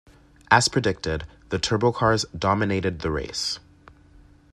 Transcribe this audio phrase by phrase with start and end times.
[0.49, 3.59] As predicted, the turbo cars dominated the race.